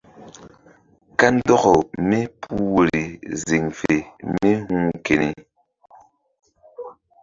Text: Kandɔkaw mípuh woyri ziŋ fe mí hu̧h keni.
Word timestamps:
Kandɔkaw 1.19 1.79
mípuh 2.09 2.55
woyri 2.73 3.05
ziŋ 3.45 3.65
fe 3.79 3.93
mí 4.37 4.51
hu̧h 4.65 4.93
keni. 5.05 5.29